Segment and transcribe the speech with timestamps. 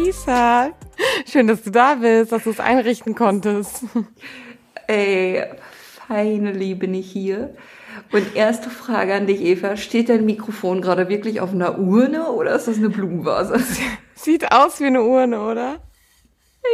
[0.00, 0.70] Marisa,
[1.26, 3.84] schön, dass du da bist, dass du es einrichten konntest.
[4.86, 5.44] Ey,
[6.06, 7.54] feine Liebe nicht hier.
[8.10, 9.76] Und erste Frage an dich, Eva.
[9.76, 13.62] Steht dein Mikrofon gerade wirklich auf einer Urne oder ist das eine Blumenvase?
[14.14, 15.80] Sieht aus wie eine Urne, oder?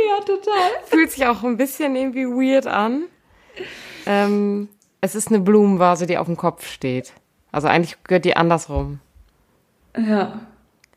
[0.08, 0.70] Ja, total.
[0.84, 3.06] Fühlt sich auch ein bisschen irgendwie weird an.
[4.06, 4.68] Ähm,
[5.00, 7.12] es ist eine Blumenvase, die auf dem Kopf steht.
[7.50, 9.00] Also eigentlich gehört die andersrum.
[9.96, 10.40] Ja.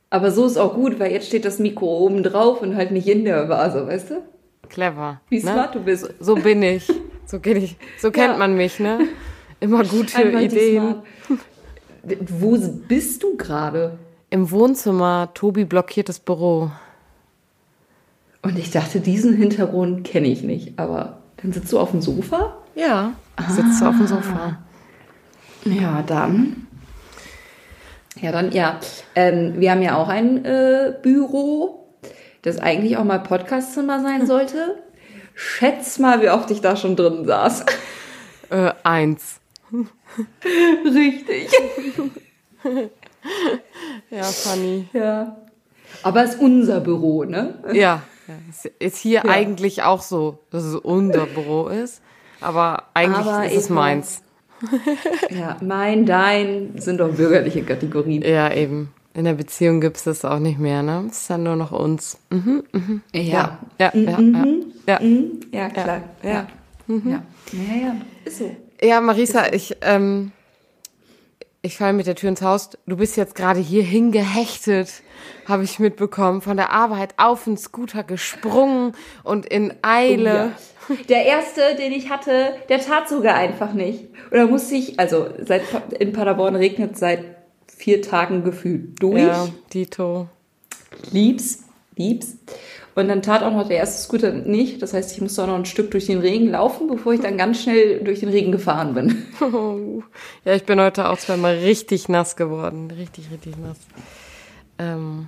[0.10, 3.08] Aber so ist auch gut, weil jetzt steht das Mikro oben drauf und halt nicht
[3.08, 4.24] in der Vase, weißt du?
[4.70, 5.22] Clever.
[5.30, 5.42] Wie ne?
[5.42, 6.10] smart du bist.
[6.20, 6.88] So bin ich.
[7.26, 7.78] So, geht ich.
[8.00, 8.38] so kennt Ja.
[8.38, 9.08] man mich, ne?
[9.60, 10.96] Immer gute die Ideen.
[12.28, 14.00] Wo bist du gerade?
[14.32, 16.72] Im Wohnzimmer, Tobi blockiert das Büro.
[18.42, 20.80] Und ich dachte, diesen Hintergrund kenne ich nicht.
[20.80, 22.56] Aber dann sitzt du auf dem Sofa?
[22.76, 23.14] Ja,
[23.50, 24.58] sitzt auf dem Sofa.
[25.66, 26.68] Ja, dann.
[28.22, 28.80] Ja, dann, ja.
[29.16, 31.88] Ähm, wir haben ja auch ein äh, Büro,
[32.42, 34.82] das eigentlich auch mal Podcastzimmer sein sollte.
[35.36, 37.66] Schätz mal, wie oft ich da schon drin saß.
[38.50, 39.40] Äh, eins.
[40.86, 41.50] Richtig.
[44.10, 44.88] Ja, funny.
[44.94, 45.36] Ja.
[46.04, 47.56] Aber es ist unser Büro, ne?
[47.74, 48.34] Ja, ja,
[48.80, 49.30] ist, hier Ja.
[49.32, 52.02] eigentlich auch so, dass es unser Büro ist.
[52.40, 54.22] Aber eigentlich Aber ist es meins.
[55.30, 58.22] Ja, mein, dein sind doch bürgerliche Kategorien.
[58.24, 58.90] Ja, eben.
[59.14, 61.06] In der Beziehung gibt es das auch nicht mehr, ne?
[61.10, 62.18] Es ist dann nur noch uns.
[62.30, 63.02] Mhm, mhm.
[63.14, 63.60] Ja.
[63.80, 64.20] Ja, ja, ja.
[64.20, 64.66] Mhm.
[64.88, 65.40] Ja, Mhm.
[65.52, 66.02] Ja, klar.
[66.24, 66.30] Ja.
[66.30, 66.48] Ja.
[66.88, 67.24] Ja.
[67.52, 67.96] Ja, ja.
[68.26, 68.56] Ist so.
[68.82, 70.32] ja Marisa, ich, ähm,
[71.62, 72.72] ich falle mit der Tür ins Haus.
[72.86, 75.04] Du bist jetzt gerade hier hingehechtet,
[75.48, 78.94] habe ich mitbekommen, von der Arbeit auf den Scooter gesprungen
[79.24, 80.54] und in Eile.
[80.90, 80.96] Ja.
[81.08, 84.06] Der erste, den ich hatte, der tat sogar einfach nicht.
[84.32, 85.62] Oder musste ich, also seit
[86.00, 87.24] in Paderborn regnet seit
[87.68, 89.22] vier Tagen gefühlt durch.
[89.22, 90.28] Ja, Dito.
[91.12, 91.69] Lieb's,
[92.00, 92.38] lieb's.
[92.96, 94.82] Und dann tat auch noch der erste Scooter nicht.
[94.82, 97.38] Das heißt, ich musste auch noch ein Stück durch den Regen laufen, bevor ich dann
[97.38, 99.26] ganz schnell durch den Regen gefahren bin.
[99.42, 100.04] Oh.
[100.44, 102.92] Ja, ich bin heute auch zweimal richtig nass geworden.
[102.92, 103.78] Richtig, richtig nass.
[104.78, 105.28] Ähm,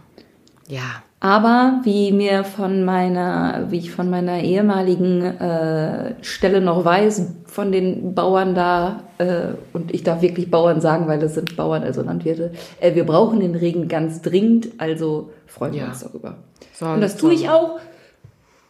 [0.68, 1.02] ja.
[1.24, 7.72] Aber wie mir von meiner, wie ich von meiner ehemaligen äh, Stelle noch weiß, von
[7.72, 12.02] den Bauern da, äh, und ich darf wirklich Bauern sagen, weil das sind Bauern, also
[12.02, 15.88] Landwirte, äh, wir brauchen den Regen ganz dringend, also freuen wir Ja.
[15.90, 16.38] uns darüber.
[16.74, 17.80] Soll- und das tue ich auch,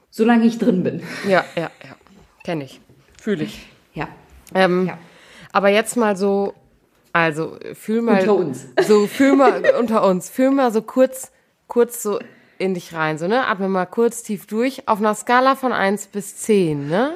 [0.09, 1.01] solange ich drin bin.
[1.29, 1.95] Ja, ja, ja.
[2.43, 2.81] Kenne ich.
[3.21, 3.65] Fühle ich.
[3.93, 4.09] Ja.
[4.53, 4.97] Ähm, Ja.
[5.53, 6.53] Aber jetzt mal so,
[7.13, 8.19] also fühl mal.
[8.19, 8.67] Unter uns.
[8.85, 10.29] So, fühl mal unter uns.
[10.29, 11.31] Fühl mal so kurz,
[11.67, 12.19] kurz so
[12.61, 13.47] in dich rein, so, ne?
[13.47, 14.87] Atme mal kurz tief durch.
[14.87, 17.15] Auf einer Skala von 1 bis 10, ne?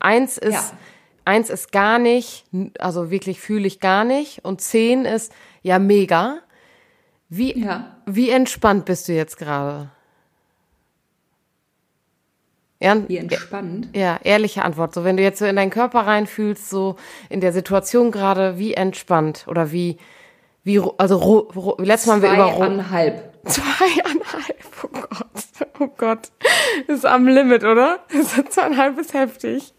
[0.00, 0.78] Eins ist, Ja.
[1.24, 2.44] eins ist gar nicht,
[2.78, 4.44] also wirklich fühle ich gar nicht.
[4.44, 6.38] Und 10 ist, ja, mega.
[7.30, 7.96] Wie, Ja.
[8.06, 9.88] wie entspannt bist du jetzt gerade?
[12.80, 13.88] Ja, Wie entspannt.
[13.94, 14.92] ja, ehrliche Antwort.
[14.92, 16.96] So, wenn du jetzt so in deinen Körper reinfühlst, so
[17.30, 19.96] in der Situation gerade, wie entspannt oder wie,
[20.64, 23.33] wie, also, ro, ro, letztes Mal haben wir über Zweieinhalb.
[23.46, 24.64] Zweieinhalb.
[24.82, 25.44] Oh Gott,
[25.80, 26.30] oh Gott.
[26.86, 28.00] Ist am Limit, oder?
[28.50, 29.72] Zweieinhalb ist heftig.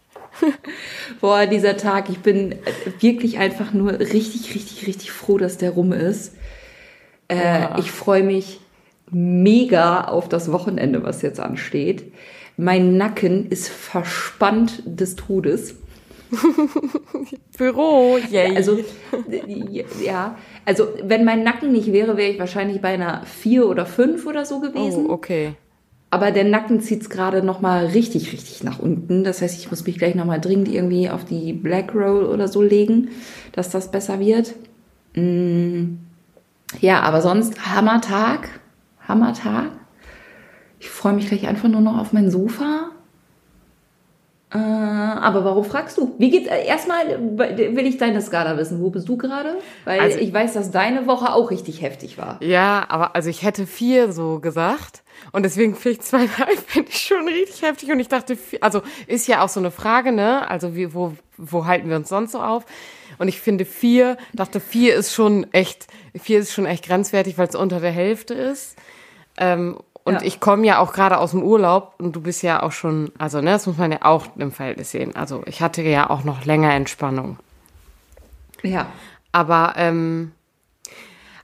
[1.20, 2.56] Boah, dieser Tag, ich bin
[3.00, 6.34] wirklich einfach nur richtig, richtig, richtig froh, dass der rum ist.
[7.28, 8.60] Äh, Ich freue mich
[9.10, 12.12] mega auf das Wochenende, was jetzt ansteht.
[12.56, 15.76] Mein Nacken ist verspannt des Todes.
[17.58, 18.56] Büro, yay.
[18.56, 18.78] Also,
[20.02, 24.26] ja, also wenn mein Nacken nicht wäre, wäre ich wahrscheinlich bei einer vier oder fünf
[24.26, 25.06] oder so gewesen.
[25.06, 25.54] oh, okay.
[26.10, 29.24] Aber der Nacken zieht's gerade noch mal richtig, richtig nach unten.
[29.24, 32.48] Das heißt, ich muss mich gleich noch mal dringend irgendwie auf die Black Roll oder
[32.48, 33.10] so legen,
[33.52, 34.54] dass das besser wird.
[35.14, 35.96] Mm.
[36.80, 38.48] Ja, aber sonst Hammertag.
[39.06, 39.72] Hammertag.
[40.78, 42.90] Ich freue mich gleich einfach nur noch auf mein Sofa.
[44.54, 46.14] Äh, aber warum fragst du?
[46.18, 46.48] Wie geht's?
[46.48, 47.06] Äh, Erstmal
[47.36, 48.80] will ich deine Skala wissen.
[48.80, 49.56] Wo bist du gerade?
[49.84, 52.38] Weil Also- ich weiß, dass deine Woche auch richtig heftig war.
[52.42, 55.02] Ja, aber also ich hätte vier so gesagt.
[55.32, 57.90] Und deswegen finde ich zweieinhalb finde ich schon richtig heftig.
[57.90, 60.48] Und ich dachte, also ist ja auch so eine Frage, ne?
[60.48, 62.64] Also wie, wo, wo halten wir uns sonst so auf?
[63.18, 67.48] Und ich finde vier, dachte vier ist schon echt, vier ist schon echt grenzwertig, weil
[67.48, 68.76] es unter der Hälfte ist.
[69.38, 70.20] Ähm, und Ja.
[70.22, 73.40] ich komme ja auch gerade aus dem Urlaub und du bist ja auch schon, also
[73.40, 75.16] ne, das muss man ja auch im Verhältnis sehen.
[75.16, 77.38] Also ich hatte ja auch noch länger Entspannung.
[78.62, 78.86] Ja.
[79.32, 80.30] Aber ähm,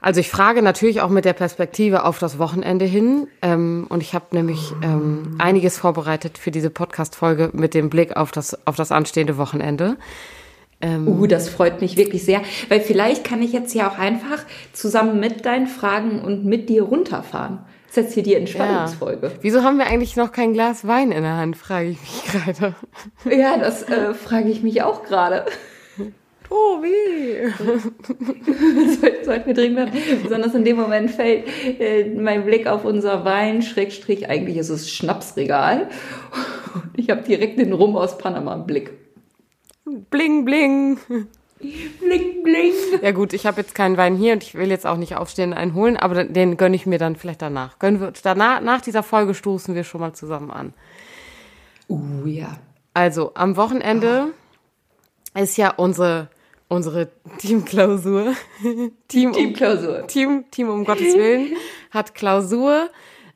[0.00, 3.26] also ich frage natürlich auch mit der Perspektive auf das Wochenende hin.
[3.42, 8.30] Ähm, und ich habe nämlich ähm, einiges vorbereitet für diese Podcast-Folge mit dem Blick auf
[8.30, 9.96] das, auf das anstehende Wochenende.
[10.80, 14.44] Ähm, Uh, das freut mich wirklich sehr, weil vielleicht kann ich jetzt ja auch einfach
[14.72, 17.58] zusammen mit deinen Fragen und mit dir runterfahren.
[17.94, 19.32] Das ist jetzt hier die Entspannungsfolge.
[19.42, 22.74] Wieso haben wir eigentlich noch kein Glas Wein in der Hand, frage ich mich gerade.
[23.30, 25.44] Ja, das äh, frage ich mich auch gerade.
[26.48, 27.50] Tobi!
[29.00, 29.92] Soll- Sollten wir dringend machen.
[30.22, 31.44] Besonders in dem Moment fällt
[31.80, 35.88] äh, mein Blick auf unser Wein, Schrägstrich, eigentlich ist es Schnapsregal.
[36.74, 38.90] Und ich habe direkt den Rum aus Panama im Blick.
[40.10, 40.98] Bling, bling.
[41.62, 42.72] Bling, bling.
[43.02, 45.52] Ja gut, ich habe jetzt keinen Wein hier und ich will jetzt auch nicht aufstehen
[45.52, 47.78] und einen holen, aber den gönne ich mir dann vielleicht danach.
[47.78, 50.74] Gönnen wir danach, nach dieser Folge stoßen wir schon mal zusammen an.
[51.88, 52.58] Uh, ja.
[52.94, 54.32] Also, am Wochenende
[55.34, 56.28] ist ja unsere,
[56.68, 58.34] unsere Teamklausur.
[59.08, 60.06] Team, Teamklausur.
[60.08, 61.56] Team, Team um Gottes Willen
[61.90, 62.90] hat Klausur.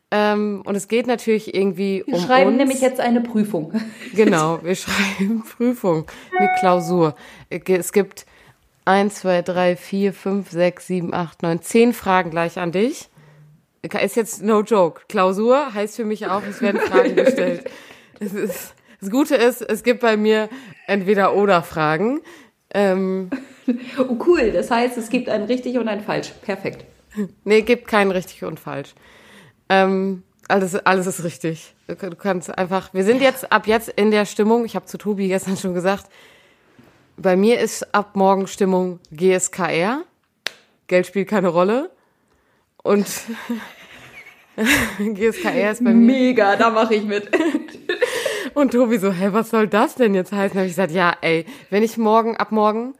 [0.09, 2.57] Ähm, und es geht natürlich irgendwie Wir um schreiben uns.
[2.57, 3.73] nämlich jetzt eine Prüfung.
[4.13, 6.05] Genau, wir schreiben Prüfung,
[6.37, 7.15] eine Klausur.
[7.49, 8.25] Es gibt
[8.85, 13.09] eins, zwei, drei, vier, fünf, sechs, sieben, acht, neun, zehn Fragen gleich an dich.
[13.81, 15.01] Ist jetzt no joke.
[15.07, 17.69] Klausur heißt für mich auch, es werden Fragen gestellt.
[18.19, 20.49] Es ist, das Gute ist, es gibt bei mir
[20.87, 22.21] entweder oder Fragen.
[22.73, 23.29] Ähm,
[23.97, 24.51] Oh, cool.
[24.51, 26.29] Das heißt, es gibt ein richtig und ein falsch.
[26.41, 26.85] Perfekt.
[27.43, 28.93] nee, gibt kein richtig und falsch.
[29.69, 31.75] Ähm, alles, alles ist richtig.
[31.87, 34.97] Du du kannst einfach, wir sind jetzt ab jetzt in der Stimmung, ich habe zu
[34.97, 36.07] Tobi gestern schon gesagt,
[37.17, 40.03] bei mir ist ab morgen Stimmung GSKR.
[40.87, 41.89] Geld spielt keine Rolle.
[42.83, 43.07] Und
[44.99, 46.13] GSKR ist bei mir.
[46.13, 47.29] Mega, da mache ich mit.
[48.53, 50.53] Und Tobi so, hä, was soll das denn jetzt heißen?
[50.53, 52.93] Da habe ich gesagt, ja, ey, wenn ich morgen, ab morgen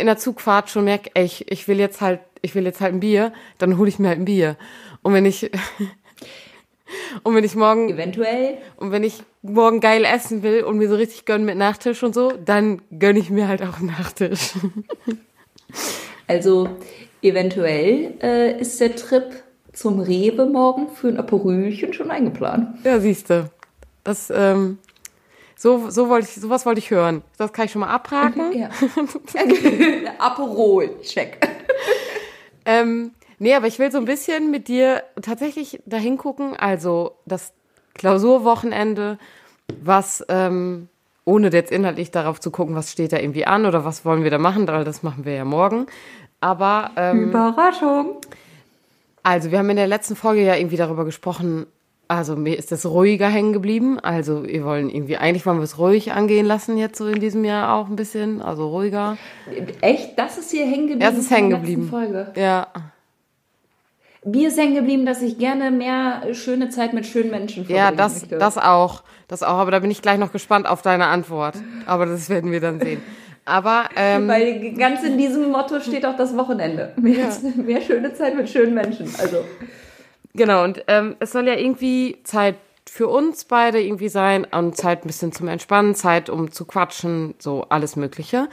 [0.00, 2.94] in der Zugfahrt schon merke, ey, ich, ich will jetzt halt, ich will jetzt halt
[2.94, 4.56] ein Bier, dann hole ich mir halt ein Bier.
[5.02, 5.50] Und wenn ich
[7.22, 8.58] und wenn ich morgen Eventuell.
[8.76, 12.14] und wenn ich morgen geil essen will und mir so richtig gönnen mit Nachtisch und
[12.14, 14.52] so, dann gönne ich mir halt auch einen Nachtisch.
[16.28, 16.68] Also
[17.22, 22.84] eventuell äh, ist der Trip zum Rewe morgen für ein Aperolchen schon eingeplant.
[22.84, 23.50] Ja, siehste.
[24.02, 24.78] Das, ähm,
[25.54, 27.22] so, so wollte ich, sowas wollte ich hören.
[27.38, 28.52] Das kann ich schon mal abhaken.
[28.58, 28.70] Ja.
[30.18, 31.38] Aperol, check.
[32.64, 36.56] Ähm, nee, aber ich will so ein bisschen mit dir tatsächlich dahin gucken.
[36.56, 37.52] Also das
[37.94, 39.18] Klausurwochenende,
[39.80, 40.88] was, ähm,
[41.24, 44.30] ohne jetzt inhaltlich darauf zu gucken, was steht da irgendwie an oder was wollen wir
[44.30, 45.86] da machen, weil das machen wir ja morgen.
[46.40, 48.16] Aber ähm, Überraschung.
[49.22, 51.66] also wir haben in der letzten Folge ja irgendwie darüber gesprochen,
[52.08, 53.98] also mir ist das ruhiger hängen geblieben.
[53.98, 57.44] Also wir wollen irgendwie, eigentlich wollen wir es ruhig angehen lassen jetzt so in diesem
[57.44, 59.16] Jahr auch ein bisschen, also ruhiger.
[59.80, 60.16] Echt?
[60.18, 61.00] Das ist hier hängen geblieben?
[61.00, 61.88] Ja, es ist hängen geblieben.
[61.88, 62.32] Folge.
[62.36, 62.68] Ja,
[64.26, 67.92] Mir ist hängen geblieben, dass ich gerne mehr schöne Zeit mit schönen Menschen verbringen Ja,
[67.92, 68.38] das, möchte.
[68.38, 69.02] das auch.
[69.28, 71.54] Das auch, aber da bin ich gleich noch gespannt auf deine Antwort.
[71.86, 73.00] Aber das werden wir dann sehen.
[73.44, 76.92] Aber ähm, Weil ganz in diesem Motto steht auch das Wochenende.
[76.96, 79.08] Mehr, mehr schöne Zeit mit schönen Menschen.
[79.18, 79.44] Also,
[80.34, 82.56] genau, und ähm, es soll ja irgendwie Zeit
[82.88, 87.34] für uns beide irgendwie sein und Zeit ein bisschen zum Entspannen, Zeit um zu quatschen,
[87.38, 88.48] so alles Mögliche.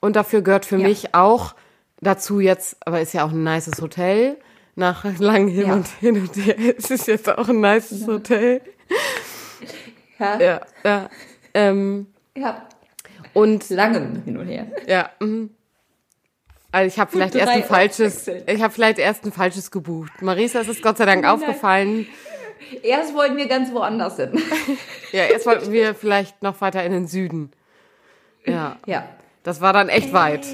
[0.00, 0.88] Und dafür gehört für Ja.
[0.88, 1.54] mich auch
[2.00, 4.36] dazu jetzt, aber ist ja auch ein nices Hotel.
[4.74, 5.74] Nach langem Hin Ja.
[5.74, 6.56] und Hin und Her.
[6.78, 8.60] Es ist jetzt auch ein nices Hotel.
[10.18, 11.10] ja, Ja, ja.
[11.54, 12.66] Ähm, ja.
[13.34, 14.66] und langem hin und her.
[14.86, 15.10] Ja.
[15.20, 15.50] mhm.
[16.74, 20.22] Also ich habe vielleicht erst ein falsches, ich habe vielleicht erst ein falsches gebucht.
[20.22, 22.06] Marisa ist es Gott sei Dank aufgefallen.
[22.82, 24.30] Erst wollten wir ganz woanders hin.
[25.12, 27.52] Ja, erst wollten wir vielleicht noch weiter in den Süden.
[28.46, 29.06] Ja, Ja.
[29.42, 30.46] das war dann echt weit.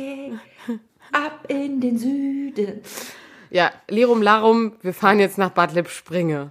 [1.13, 2.81] Ab in den Süden.
[3.51, 6.51] Ja, Lirum Larum, wir fahren jetzt nach Bad Lippspringe.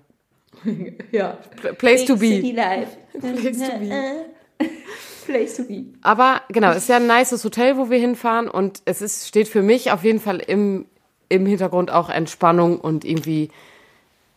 [1.11, 1.37] Ja.
[1.61, 2.55] Pl- Place to City be.
[2.59, 2.97] Life.
[3.19, 4.25] Place to be.
[5.25, 5.85] Place to be.
[6.01, 9.47] Aber genau, es ist ja ein nices Hotel, wo wir hinfahren und es ist, steht
[9.47, 10.85] für mich auf jeden Fall im,
[11.29, 13.49] im Hintergrund auch Entspannung und irgendwie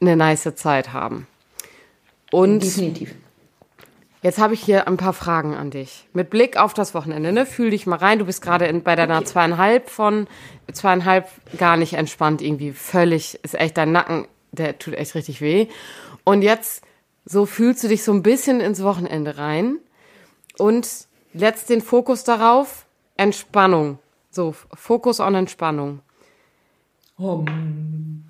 [0.01, 1.27] eine nice Zeit haben.
[2.31, 3.15] Und Definitiv.
[4.23, 6.07] Jetzt habe ich hier ein paar Fragen an dich.
[6.13, 7.47] Mit Blick auf das Wochenende, ne?
[7.47, 8.19] Fühl dich mal rein.
[8.19, 10.27] Du bist gerade bei deiner zweieinhalb von
[10.71, 12.73] zweieinhalb gar nicht entspannt irgendwie.
[12.73, 15.69] Völlig, ist echt dein Nacken, der tut echt richtig weh.
[16.25, 16.85] Und jetzt,
[17.25, 19.79] so fühlst du dich so ein bisschen ins Wochenende rein
[20.59, 20.89] und
[21.33, 22.87] letzt den Fokus darauf,
[23.17, 23.99] Entspannung.
[24.31, 26.01] So, Fokus on Entspannung.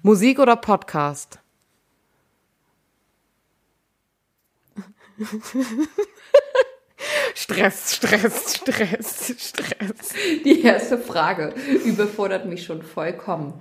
[0.03, 1.41] Musik oder Podcast?
[7.35, 10.15] Stress, Stress, Stress, Stress.
[10.45, 13.55] Die erste Frage überfordert mich schon vollkommen.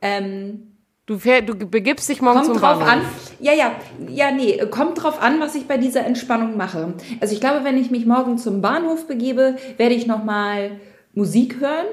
[0.00, 0.72] Ähm,
[1.08, 2.88] Du, fähr, du begibst dich morgen kommt zum drauf Bahnhof.
[2.88, 3.00] an.
[3.38, 3.76] Ja, ja,
[4.08, 6.94] ja, nee, kommt drauf an, was ich bei dieser Entspannung mache.
[7.20, 10.80] Also ich glaube, wenn ich mich morgen zum Bahnhof begebe, werde ich noch mal
[11.14, 11.86] Musik hören,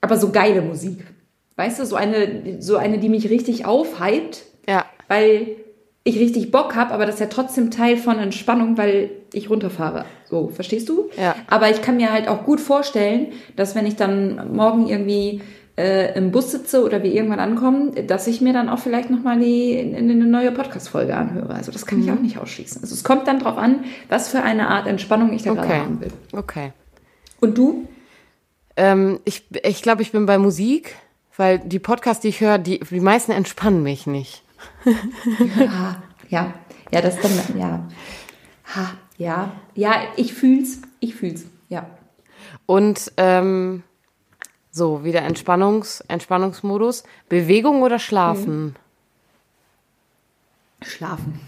[0.00, 1.04] aber so geile Musik.
[1.54, 4.84] Weißt du, so eine, so eine, die mich richtig aufhypt, Ja.
[5.06, 5.54] weil
[6.04, 10.04] ich richtig Bock habe, aber das ist ja trotzdem Teil von Entspannung, weil ich runterfahre.
[10.28, 11.10] So, verstehst du?
[11.16, 11.34] Ja.
[11.46, 13.26] Aber ich kann mir halt auch gut vorstellen,
[13.56, 15.42] dass wenn ich dann morgen irgendwie
[15.76, 19.38] äh, im Bus sitze oder wir irgendwann ankommen, dass ich mir dann auch vielleicht nochmal
[19.38, 21.54] die, in, in eine neue Podcast-Folge anhöre.
[21.54, 22.82] Also das kann ich auch nicht ausschließen.
[22.82, 25.78] Also es kommt dann drauf an, was für eine Art Entspannung ich da gerade Okay.
[25.80, 26.12] haben will.
[26.32, 26.72] Okay.
[27.40, 27.86] Und du?
[28.76, 29.44] Ähm, ich
[35.58, 36.54] Ha, ja,
[36.90, 37.88] ja, das dann, ja.
[38.74, 41.86] Ha, ja, ja, ich fühl's, ich fühl's, ja.
[42.66, 43.82] Und ähm,
[44.70, 47.02] so, wieder Entspannungs, Entspannungsmodus.
[47.28, 48.76] Bewegung oder Schlafen?
[50.80, 51.40] Schlafen.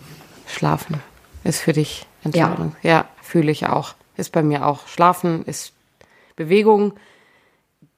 [0.47, 1.00] Schlafen
[1.45, 2.75] ist für dich Entspannung.
[2.83, 3.95] Ja, fühle ich auch.
[4.16, 4.88] Ist bei mir auch.
[4.88, 5.73] Schlafen ist
[6.37, 6.95] Bewegung.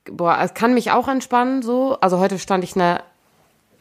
[0.05, 1.99] Boah, es kann mich auch entspannen, so.
[2.01, 3.03] Also heute stand ich eine,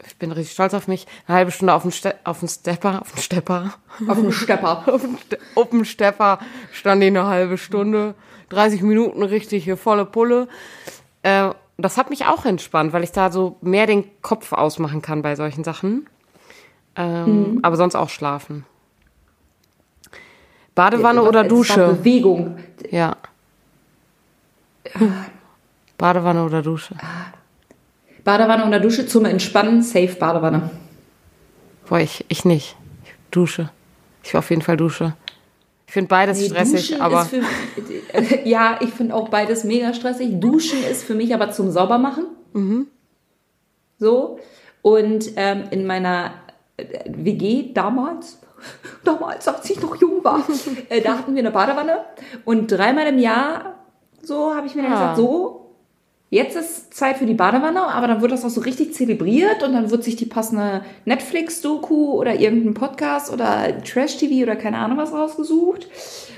[0.07, 3.01] ich bin richtig stolz auf mich, eine halbe Stunde auf dem, Ste auf dem Stepper,
[3.01, 3.73] auf dem Stepper,
[4.07, 4.83] Auf dem Stepper.
[4.93, 6.39] auf dem, Ste auf dem Stepper
[6.71, 8.15] stand ich eine halbe Stunde,
[8.49, 10.47] 30 Minuten richtig hier volle Pulle.
[11.23, 15.21] Äh, das hat mich auch entspannt, weil ich da so mehr den Kopf ausmachen kann
[15.21, 16.07] bei solchen Sachen.
[16.95, 18.65] Ähm, Aber sonst auch schlafen.
[20.75, 21.87] Badewanne oder Es war Dusche?
[21.87, 22.57] Bewegung.
[22.89, 23.15] Ja.
[25.97, 26.95] Badewanne oder Dusche?
[28.23, 30.69] Badewanne oder Dusche zum Entspannen, safe Badewanne.
[31.87, 32.75] Boah, ich, ich nicht.
[33.03, 33.69] Ich dusche.
[34.23, 35.13] Ich will auf jeden Fall Dusche.
[35.87, 37.41] Ich finde beides Nee, stressig, Duschen aber für,
[38.45, 40.39] ja, ich finde auch beides mega stressig.
[40.39, 42.25] Duschen ist für mich aber zum Saubermachen.
[42.53, 42.87] Mhm.
[43.99, 44.39] So.
[44.81, 46.33] Und ähm, in meiner
[46.77, 48.39] äh, WG damals,
[49.03, 50.41] damals, als ich noch jung war,
[50.89, 51.99] äh, da hatten wir eine Badewanne.
[52.45, 53.75] Und dreimal im Jahr,
[54.21, 54.95] so habe ich mir dann Ah.
[55.11, 55.62] gesagt, so,
[56.33, 59.73] jetzt ist Zeit für die Badewanne, aber dann wird das auch so richtig zelebriert und
[59.73, 65.13] dann wird sich die passende Netflix-Doku oder irgendein Podcast oder Trash-TV oder keine Ahnung was
[65.13, 65.87] rausgesucht.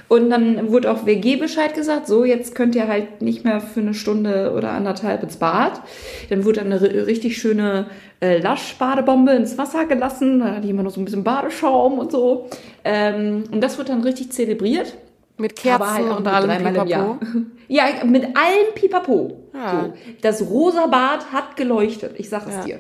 [0.08, 3.80] Und dann wurde auch WG Bescheid gesagt, so jetzt könnt ihr halt nicht mehr für
[3.80, 5.82] eine Stunde oder anderthalb ins Bad.
[6.30, 7.88] Dann wurde dann eine ri- richtig schöne
[8.22, 12.48] äh, Lasch-Badebombe ins Wasser gelassen, da ich immer noch so ein bisschen Badeschaum und so.
[12.84, 14.94] Ähm, und das wird dann richtig zelebriert.
[15.38, 16.63] Mit Kerzen Aber halt und allem.
[16.74, 17.18] Pipapo.
[17.68, 19.44] Ja, mit allem Pipapo.
[19.54, 19.86] Ja.
[19.86, 19.94] So.
[20.22, 22.62] Das rosa Bad hat geleuchtet, ich sag es Ja.
[22.63, 22.80] dir.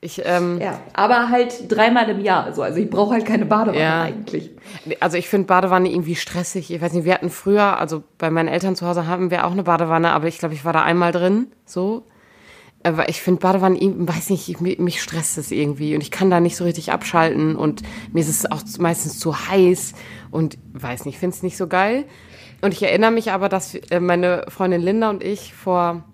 [0.00, 2.52] Ich, ähm, Ja, aber halt dreimal im Jahr.
[2.52, 2.62] So.
[2.62, 4.02] Also ich brauche halt keine Badewanne Ja.
[4.02, 4.50] eigentlich.
[4.98, 6.72] Also ich finde Badewanne irgendwie stressig.
[6.72, 9.52] Ich weiß nicht, wir hatten früher, also bei meinen Eltern zu Hause haben wir auch
[9.52, 12.02] eine Badewanne, aber ich glaube, ich war da einmal drin, so.
[12.84, 16.30] Aber ich finde Badewanne, irgendwie- weiß nicht, ich, mich stresst es irgendwie und ich kann
[16.30, 19.92] da nicht so richtig abschalten und mir ist es auch meistens zu heiß
[20.30, 22.04] und weiß nicht, finde es nicht so geil.
[22.60, 26.04] Und ich erinnere mich aber, dass äh, meine Freundin Linda und ich vor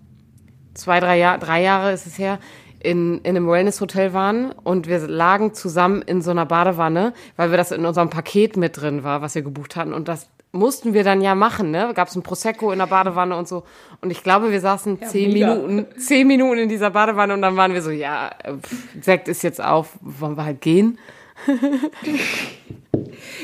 [0.73, 2.39] zwei, drei Jahre, drei Jahre ist es her,
[2.81, 7.57] in, in einem Wellness-Hotel waren und wir lagen zusammen in so einer Badewanne, weil wir
[7.57, 9.93] das in unserem Paket mit drin war, was wir gebucht hatten.
[9.93, 11.91] Und das mussten wir dann ja machen, ne?
[11.93, 13.63] Gab es ein Prosecco in der Badewanne und so.
[14.01, 15.53] Und ich glaube, wir saßen zehn mega.
[15.55, 19.43] Minuten, zehn Minuten in dieser Badewanne und dann waren wir so, ja, pff, Sekt ist
[19.43, 20.97] jetzt auf, wollen wir halt gehen?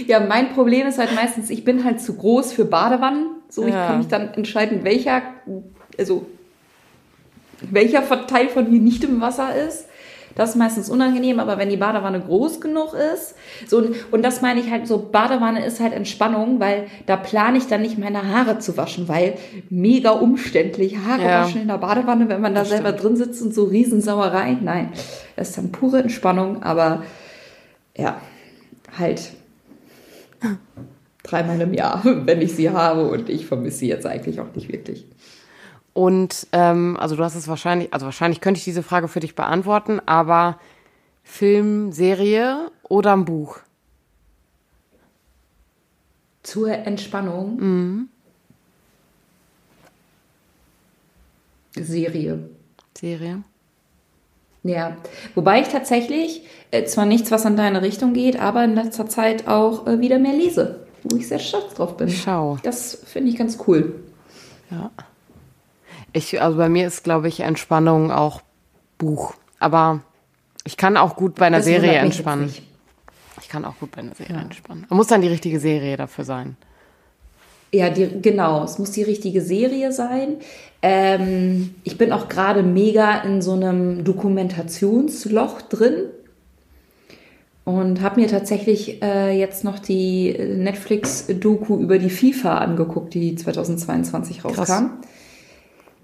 [0.07, 3.27] Ja, mein Problem ist halt meistens, ich bin halt zu groß für Badewannen.
[3.49, 3.87] So, ich Ja.
[3.87, 5.21] kann mich dann entscheiden, welcher,
[5.97, 6.25] also
[7.61, 9.85] welcher Teil von mir nicht im Wasser ist.
[10.35, 13.35] Das ist meistens unangenehm, aber wenn die Badewanne groß genug ist,
[13.67, 17.67] so und, das meine ich halt so, Badewanne ist halt Entspannung, weil da plane ich
[17.67, 19.35] dann nicht meine Haare zu waschen, weil
[19.69, 21.41] mega umständlich Haare Ja.
[21.43, 24.57] waschen in der Badewanne, wenn man da selber drin sitzt und so Riesensauerei.
[24.61, 24.91] Nein,
[25.37, 27.03] das ist dann pure Entspannung, aber
[27.97, 28.19] ja,
[28.97, 29.31] halt
[31.23, 34.71] dreimal im Jahr, wenn ich sie habe und ich vermisse sie jetzt eigentlich auch nicht
[34.71, 35.05] wirklich.
[35.95, 39.33] Und ähm, also du hast es wahrscheinlich, also wahrscheinlich könnte ich diese Frage für dich
[39.33, 40.59] beantworten, aber
[41.23, 43.59] Film, Serie oder ein Buch?
[46.43, 48.09] Zur Entspannung.
[51.73, 52.49] Serie.
[52.97, 53.43] Serie?
[54.63, 54.97] Ja,
[55.33, 59.47] wobei ich tatsächlich äh, zwar nichts, was in deine Richtung geht, aber in letzter Zeit
[59.47, 62.09] auch äh, wieder mehr lese, wo ich sehr stolz drauf bin.
[62.09, 62.57] Schau.
[62.63, 64.03] Das finde ich ganz cool.
[64.69, 64.91] Ja.
[66.15, 68.41] Ich, also bei mir ist, glaube ich, Entspannung auch
[68.97, 69.33] Buch.
[69.59, 69.99] Aber
[70.63, 72.53] ich kann auch gut bei einer Das Serie entspannen.
[73.41, 74.85] Ich kann auch gut bei einer Serie entspannen.
[74.89, 76.55] Man muss dann die richtige Serie dafür sein.
[77.73, 78.63] Ja, die, genau.
[78.63, 80.37] Es muss die richtige Serie sein.
[80.81, 86.05] Ähm, ich bin auch gerade mega in so einem Dokumentationsloch drin
[87.65, 94.45] und habe mir tatsächlich äh, jetzt noch die Netflix-Doku über die FIFA angeguckt, die 2022
[94.45, 94.91] rauskam.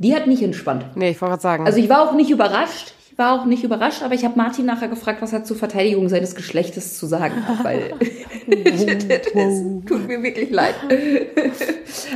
[0.01, 0.83] Die hat nicht entspannt.
[0.95, 1.65] Nee, ich wollte gerade sagen.
[1.67, 2.95] Also ich war auch nicht überrascht.
[3.11, 6.09] Ich war auch nicht überrascht, aber ich habe Martin nachher gefragt, was er zur Verteidigung
[6.09, 7.93] seines Geschlechtes zu sagen hat, weil
[8.47, 10.75] das tut mir wirklich leid.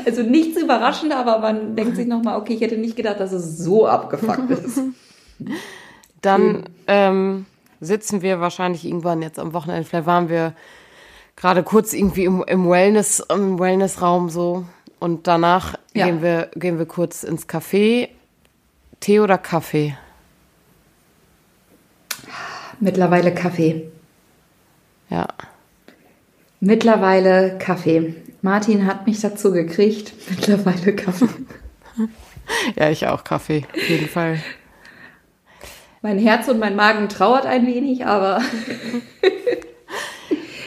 [0.05, 3.57] Also nichts überraschend, aber man denkt sich nochmal, okay, ich hätte nicht gedacht, dass es
[3.57, 4.79] so abgefuckt ist.
[6.21, 7.45] Dann ähm,
[7.81, 9.83] sitzen wir wahrscheinlich irgendwann jetzt am Wochenende.
[9.83, 10.53] Vielleicht waren wir
[11.35, 14.63] gerade kurz irgendwie im, im Wellness, im Wellnessraum so.
[14.99, 16.05] Und danach Ja.
[16.05, 18.09] gehen wir, gehen wir kurz ins Café.
[18.99, 19.95] Tee oder Kaffee?
[22.79, 23.89] Mittlerweile Kaffee.
[25.09, 25.27] Ja.
[26.59, 28.15] Mittlerweile Kaffee.
[28.41, 30.13] Martin hat mich dazu gekriegt.
[30.29, 31.27] Mittlerweile Kaffee.
[32.75, 33.65] Ja, ich auch Kaffee.
[33.73, 34.39] Auf jeden Fall.
[36.03, 38.39] Mein Herz und mein Magen trauert ein wenig, aber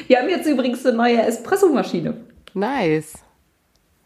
[0.09, 2.15] wir haben jetzt übrigens eine neue Espressomaschine.
[2.53, 3.13] Nice.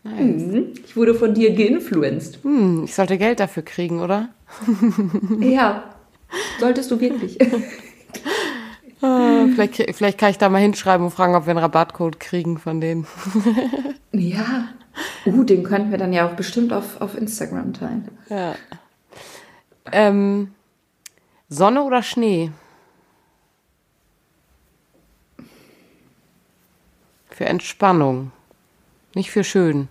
[0.05, 0.43] Nice.
[0.43, 0.73] Mhm.
[0.85, 2.43] Ich wurde von dir geinfluenced.
[2.43, 4.29] Hm, ich sollte Geld dafür kriegen, oder?
[5.41, 5.85] Ja,
[6.59, 7.39] solltest du wirklich.
[9.05, 12.57] Ah, vielleicht, vielleicht kann ich da mal hinschreiben und fragen, ob wir einen Rabattcode kriegen
[12.57, 13.05] von denen.
[14.13, 14.69] Ja.
[15.27, 18.09] Uh, den könnten wir dann ja auch bestimmt auf, auf Instagram teilen.
[18.29, 18.55] Ja.
[19.91, 20.53] Ähm,
[21.49, 22.53] Sonne oder Schnee?
[27.31, 28.31] Für Entspannung.
[29.15, 29.89] Nicht für schön.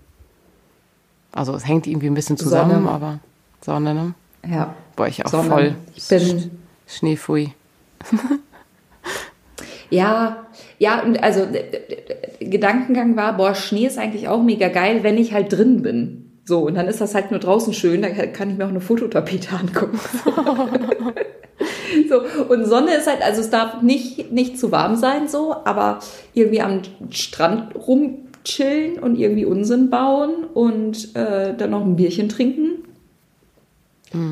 [1.32, 2.90] Also es hängt irgendwie ein bisschen zusammen, Sonne.
[2.90, 3.20] aber
[3.62, 4.14] Sonne, ne?
[4.50, 4.76] Ja.
[4.96, 5.50] Boah, ich auch Sonne.
[5.50, 5.76] voll.
[5.96, 6.52] Ich bin
[6.88, 7.54] Schneefui.
[9.90, 10.46] Ja,
[10.80, 11.64] ja, und also d-
[12.40, 16.32] d- Gedankengang war, boah, Schnee ist eigentlich auch mega geil, wenn ich halt drin bin.
[16.46, 18.80] So, und dann ist das halt nur draußen schön, da kann ich mir auch eine
[18.80, 20.00] Fototapete angucken.
[22.10, 26.00] so, und Sonne ist halt, also es darf nicht, nicht zu warm sein, so, aber
[26.34, 27.76] irgendwie am Strand
[28.42, 32.84] rumchillen und irgendwie Unsinn bauen und äh, dann noch ein Bierchen trinken.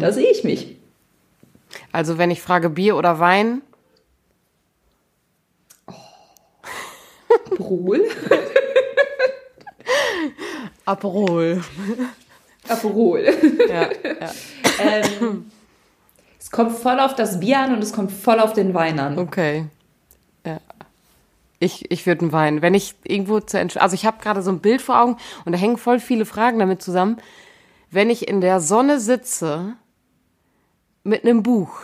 [0.02, 0.76] Da sehe ich mich.
[1.94, 3.62] Also wenn ich frage Bier oder Wein,
[7.52, 8.02] Aperol.
[10.86, 11.64] Aperol.
[12.68, 13.26] Aperol.
[13.70, 13.90] Ja, ja.
[14.82, 15.52] Ähm,
[16.40, 19.20] es kommt voll auf das Bier an und es kommt voll auf den Wein an.
[19.20, 19.66] Okay.
[21.60, 22.62] Ich, ich würde einen Wein.
[22.62, 25.58] Wenn ich irgendwo zu Also ich habe gerade so ein Bild vor Augen und da
[25.58, 27.18] hängen voll viele Fragen damit zusammen.
[27.92, 29.76] Wenn ich in der Sonne sitze
[31.04, 31.82] mit einem Buch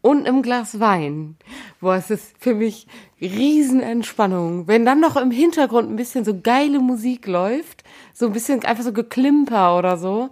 [0.00, 1.36] und einem Glas Wein,
[1.80, 2.86] boah, es ist für mich
[3.20, 4.68] Riesenentspannung.
[4.68, 8.84] Wenn dann noch im Hintergrund ein bisschen so geile Musik läuft, so ein bisschen einfach
[8.84, 10.30] so geklimper oder so,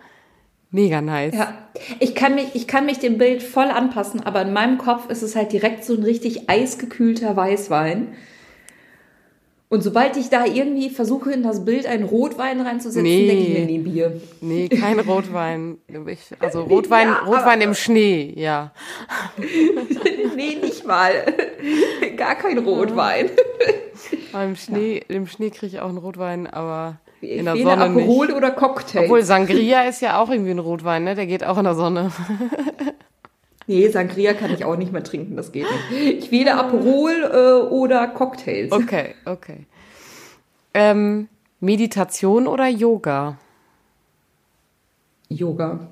[0.70, 1.34] mega nice.
[1.34, 1.52] Ja,
[2.00, 5.22] ich kann, mich, ich kann mich dem Bild voll anpassen, aber in meinem Kopf ist
[5.22, 8.14] es halt direkt so ein richtig eisgekühlter Weißwein.
[9.68, 13.26] Und sobald ich da irgendwie versuche, in das Bild einen Rotwein reinzusetzen, Nee.
[13.26, 14.20] denke ich mir, nee, Bier.
[14.40, 15.78] Nee, kein Rotwein.
[16.06, 18.70] Ich, also Rotwein, Ja, Rotwein im Schnee, ja.
[20.36, 21.12] nee, nicht mal.
[22.16, 23.30] Gar kein Rotwein.
[24.32, 28.36] Im Schnee, im Schnee kriege ich auch einen Rotwein, aber in der Sonne Aperol nicht.
[28.36, 29.04] oder Cocktail.
[29.04, 31.14] Obwohl Sangria ist ja auch irgendwie ein Rotwein, ne?
[31.16, 32.12] Der geht auch in der Sonne.
[33.66, 36.24] Nee, Sangria kann ich auch nicht mehr trinken, das geht nicht.
[36.24, 38.72] Ich wähle Aperol äh, oder Cocktails.
[38.72, 39.66] Okay, okay.
[40.74, 41.28] Ähm,
[41.60, 43.38] Meditation oder Yoga?
[45.28, 45.86] Yoga.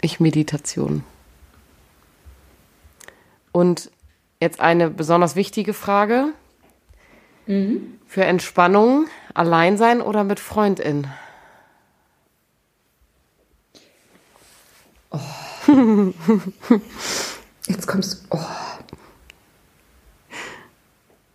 [0.00, 1.02] Ich Meditation.
[3.50, 3.90] Und
[4.40, 6.32] jetzt eine besonders wichtige Frage.
[8.06, 11.06] Für Entspannung, allein sein oder mit Freundin?
[17.66, 18.36] Jetzt kommst du.
[18.36, 18.40] Oh.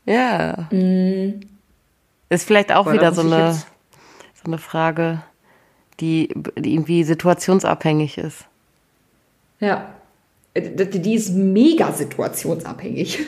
[0.06, 0.68] Ja.
[2.30, 5.22] Ist vielleicht auch Boah, wieder so eine, so eine Frage,
[6.00, 8.46] die, die irgendwie situationsabhängig ist.
[9.60, 9.90] Ja.
[10.56, 13.20] Die ist mega situationsabhängig.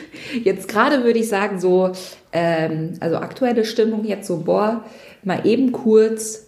[0.44, 1.90] Jetzt gerade würde ich sagen, so,
[2.32, 4.84] ähm, also aktuelle Stimmung jetzt so, boah,
[5.24, 6.46] mal eben kurz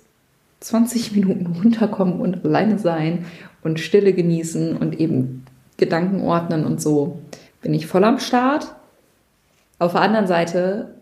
[0.60, 3.26] 20 Minuten runterkommen und alleine sein
[3.62, 5.44] und Stille genießen und eben
[5.76, 7.18] Gedanken ordnen und so,
[7.62, 8.74] bin ich voll am Start.
[9.78, 10.94] Auf der anderen Seite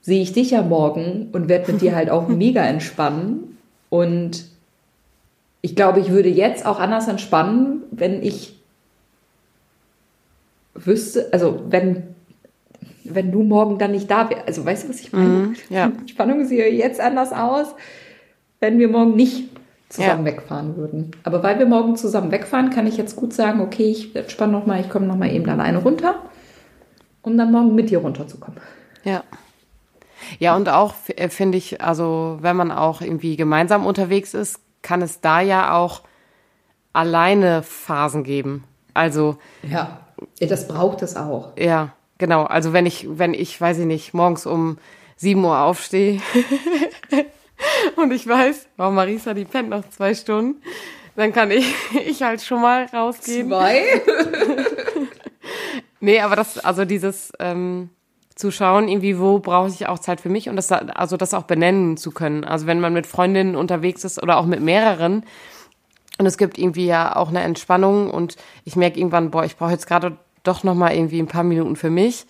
[0.00, 3.58] sehe ich dich ja morgen und werde mit dir halt auch mega entspannen.
[3.88, 4.46] Und
[5.62, 8.56] ich glaube, ich würde jetzt auch anders entspannen, wenn ich
[10.74, 12.14] wüsste, also wenn,
[13.04, 14.46] wenn du morgen dann nicht da wärst.
[14.46, 15.28] Also weißt du, was ich meine?
[15.28, 15.88] Mhm, ja.
[16.06, 17.74] Die Spannung sieht jetzt anders aus,
[18.60, 19.48] wenn wir morgen nicht
[19.88, 20.32] zusammen Ja.
[20.32, 21.12] wegfahren würden.
[21.22, 24.66] Aber weil wir morgen zusammen wegfahren, kann ich jetzt gut sagen, okay, ich entspanne noch
[24.66, 26.16] mal, ich komme noch mal eben alleine runter,
[27.22, 28.60] um dann morgen mit dir runterzukommen.
[29.04, 29.22] Ja.
[30.38, 35.02] Ja, und auch äh, finde ich, also wenn man auch irgendwie gemeinsam unterwegs ist, kann
[35.02, 36.02] es da ja auch
[36.92, 38.64] alleine Phasen geben.
[38.94, 39.36] Also.
[39.62, 40.00] Ja,
[40.40, 41.52] das braucht es auch.
[41.58, 42.44] Ja, genau.
[42.44, 44.78] Also wenn ich, wenn ich, weiß ich nicht, morgens um
[45.16, 46.20] 7 Uhr aufstehe
[47.96, 50.60] und ich weiß, oh, Marisa, die pennt noch zwei Stunden,
[51.16, 51.74] dann kann ich,
[52.06, 53.48] ich halt schon mal rausgehen.
[53.48, 53.80] Zwei?
[56.00, 57.90] nee, aber das, also dieses ähm,
[58.34, 61.44] zu schauen, irgendwie, wo brauche ich auch Zeit für mich und das, also das auch
[61.44, 62.44] benennen zu können.
[62.44, 65.24] Also wenn man mit Freundinnen unterwegs ist oder auch mit mehreren,
[66.18, 69.72] und es gibt irgendwie ja auch eine Entspannung und ich merke irgendwann, boah, ich brauche
[69.72, 72.24] jetzt gerade doch noch mal irgendwie ein paar Minuten für mich.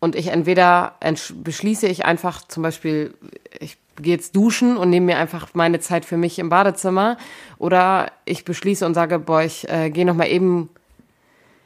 [0.00, 0.96] Und ich entweder
[1.34, 3.14] beschließe ich einfach zum Beispiel,
[3.60, 7.16] ich gehe jetzt duschen und nehme mir einfach meine Zeit für mich im Badezimmer,
[7.58, 10.68] oder ich beschließe und sage, boah, ich äh, gehe noch mal eben,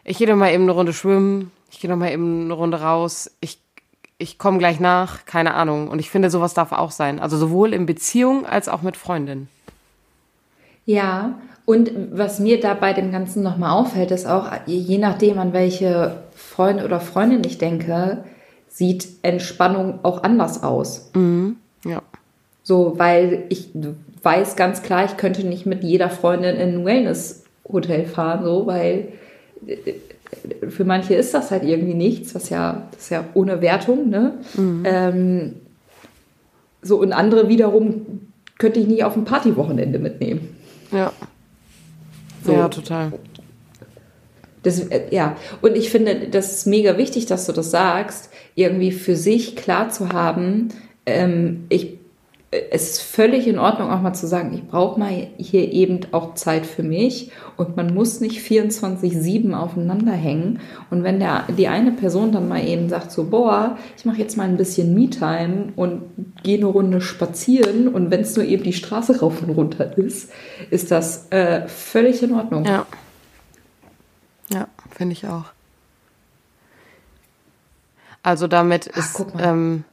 [0.04, 2.80] ich gehe noch mal eben eine Runde schwimmen, ich gehe noch mal eben eine Runde
[2.80, 3.60] raus, ich
[4.20, 5.88] ich komme gleich nach, keine Ahnung.
[5.88, 7.18] Und ich finde, sowas darf auch sein.
[7.18, 9.48] Also sowohl in Beziehung als auch mit Freundinnen.
[10.84, 15.52] Ja, und was mir da bei dem Ganzen nochmal auffällt, ist auch, je nachdem, an
[15.52, 18.24] welche Freund oder Freundin ich denke,
[18.68, 21.10] sieht Entspannung auch anders aus.
[21.14, 21.56] Mhm.
[22.70, 23.70] So, weil ich
[24.22, 29.08] weiß ganz klar, ich könnte nicht mit jeder Freundin in ein Wellness-Hotel fahren, so, weil
[29.66, 29.94] äh,
[30.68, 34.34] für manche ist das halt irgendwie nichts, was ja, das ist ja ohne Wertung, ne?
[34.54, 34.82] Mhm.
[34.84, 35.54] Ähm,
[36.80, 38.20] so, und andere wiederum
[38.56, 40.56] könnte ich nicht auf ein Partywochenende mitnehmen.
[40.92, 41.12] Ja.
[42.46, 42.52] So.
[42.52, 43.14] Ja, total.
[44.62, 48.92] Das, äh, ja, und ich finde, das ist mega wichtig, dass du das sagst, irgendwie
[48.92, 50.68] für sich klar zu haben,
[51.04, 51.98] ähm, ich
[52.52, 56.34] es ist völlig in Ordnung, auch mal zu sagen, ich brauche mal hier eben auch
[56.34, 60.58] Zeit für mich und man muss nicht 24-7 aufeinander hängen.
[60.90, 64.36] Und wenn der, die eine Person dann mal eben sagt so, boah, ich mache jetzt
[64.36, 66.02] mal ein bisschen Me-Time und
[66.42, 70.32] gehe eine Runde spazieren und wenn es nur eben die Straße rauf und runter ist,
[70.70, 72.64] ist das äh, völlig in Ordnung.
[72.64, 72.84] Ja.
[74.52, 75.44] Ja, finde ich auch.
[78.24, 79.84] Also damit Ach, ist ähm,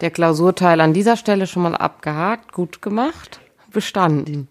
[0.00, 3.40] der Klausurteil an dieser Stelle schon mal abgehakt, gut gemacht,
[3.72, 4.48] bestanden.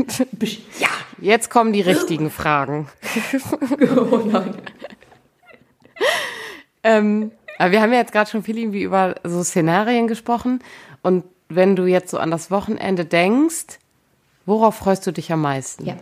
[0.78, 0.88] ja.
[1.20, 2.88] Jetzt kommen die richtigen Fragen.
[3.96, 4.54] oh nein.
[6.82, 10.60] ähm, aber wir haben ja jetzt gerade schon viel irgendwie über so Szenarien gesprochen.
[11.02, 13.78] Und wenn du jetzt so an das Wochenende denkst,
[14.46, 15.86] worauf freust du dich am meisten?
[15.86, 15.96] Ja.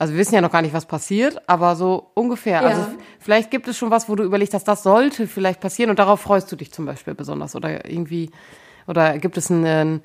[0.00, 2.62] Also wir wissen ja noch gar nicht, was passiert, aber so ungefähr.
[2.62, 2.86] Also ja.
[2.86, 5.98] Also vielleicht gibt es schon was, wo du überlegst, dass das sollte vielleicht passieren und
[5.98, 8.30] darauf freust du dich zum Beispiel besonders oder irgendwie
[8.86, 10.00] oder gibt es eine,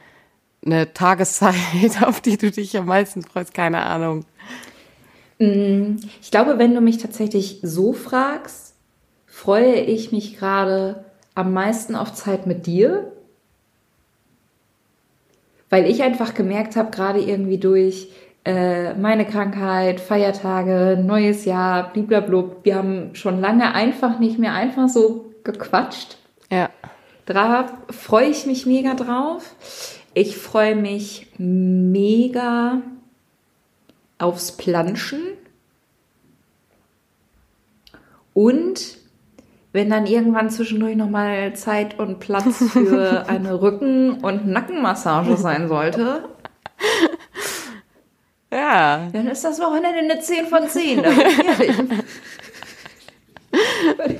[0.66, 1.56] eine Tageszeit,
[2.02, 3.54] auf die du dich am meisten freust?
[3.54, 4.26] Keine Ahnung.
[5.40, 8.76] Mm, ich glaube, wenn du mich tatsächlich so fragst,
[9.28, 11.06] freue ich mich gerade
[11.36, 13.14] am meisten auf Zeit mit dir,
[15.70, 18.10] weil ich einfach gemerkt habe, gerade irgendwie durch
[18.46, 22.60] äh, meine Krankheit, Feiertage, neues Jahr, bliblablub.
[22.64, 26.18] Wir haben schon lange einfach nicht mehr einfach so gequatscht.
[26.52, 26.70] Ja.
[27.26, 29.56] Da freue ich mich mega drauf.
[30.14, 32.82] Ich freue mich mega
[34.20, 35.22] aufs Planschen.
[38.34, 38.98] Und
[39.74, 46.30] wenn dann irgendwann zwischendurch nochmal Zeit und Platz für eine Rücken- und Nackenmassage sein sollte,
[48.56, 49.10] ja.
[49.12, 51.04] Dann ist das Wochenende eine 10 von 10.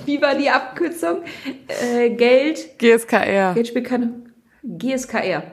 [0.06, 1.24] Wie war die Abkürzung?
[1.68, 2.78] Äh, Geld.
[2.78, 3.54] GSKR.
[3.54, 4.14] Geld spielt keine.
[4.64, 5.44] GSKR.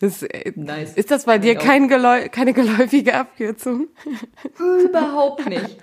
[0.00, 0.94] Das, äh, nice.
[0.94, 3.88] Ist das bei dir kein Geläu keine geläufige Abkürzung?
[4.58, 5.78] Überhaupt nicht.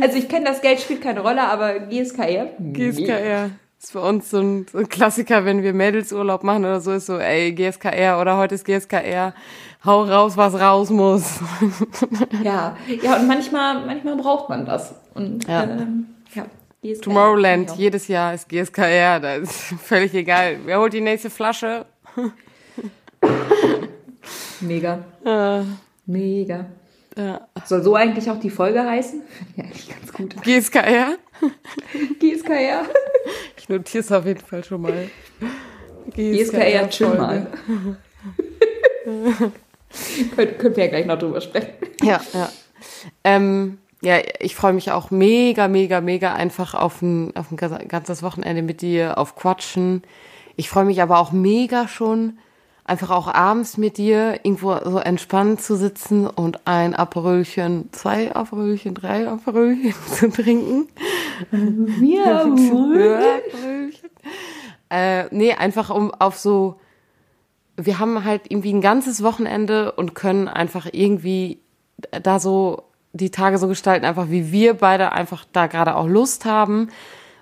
[0.00, 2.50] Also ich kenne das Geld spielt keine Rolle, aber GSKR.
[2.58, 3.50] GSKR.
[3.82, 7.06] Ist für uns so ein, so ein Klassiker, wenn wir Mädelsurlaub machen oder so, ist
[7.06, 9.32] so, ey, GSKR oder heute ist GSKR
[9.84, 11.40] hau raus, was raus muss.
[12.44, 14.94] ja, ja, und manchmal, manchmal braucht man das.
[15.14, 15.64] Und ja.
[15.64, 16.44] Ähm, ja.
[16.82, 17.02] GSKR.
[17.02, 20.58] Tomorrowland, jedes Jahr ist GSKR, da ist völlig egal.
[20.64, 21.86] Wer holt die nächste Flasche?
[24.60, 25.04] Mega.
[25.24, 25.64] Ja.
[26.04, 26.66] Mega.
[27.16, 27.48] Ja.
[27.64, 29.22] Soll so eigentlich auch die Folge heißen?
[29.56, 30.42] Ja, eigentlich ganz gut.
[30.42, 31.16] GSKR?
[32.18, 32.84] GSKR.
[33.56, 35.10] Ich notiere es auf jeden Fall schon mal.
[36.14, 37.46] GSKR, chill mal.
[40.34, 41.70] Kön können wir ja gleich noch drüber sprechen.
[42.02, 42.50] Ja, ja.
[43.24, 48.22] Ähm, ja, ich freue mich auch mega, mega, mega einfach auf ein, auf ein ganzes
[48.22, 50.02] Wochenende mit dir, auf Quatschen.
[50.56, 52.38] Ich freue mich aber auch mega schon,
[52.90, 58.94] einfach auch abends mit dir irgendwo so entspannt zu sitzen und ein Aperölchen, zwei Aperölchen,
[58.94, 60.88] drei Aperölchen zu trinken.
[62.02, 64.10] Ja, Aperölchen.
[64.90, 66.80] Äh, nee, einfach um auf so
[67.76, 71.60] wir haben halt irgendwie ein ganzes Wochenende und können einfach irgendwie
[72.22, 76.44] da so die Tage so gestalten, einfach wie wir beide einfach da gerade auch Lust
[76.44, 76.88] haben.